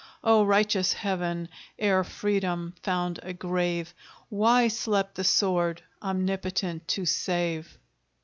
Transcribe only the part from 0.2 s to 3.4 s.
O righteous Heaven! ere Freedom found a